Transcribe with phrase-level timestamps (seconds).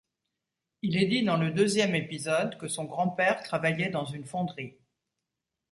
[0.81, 4.75] Il est dit dans le deuxième épisode que son grand-père travaillait dans une fonderie.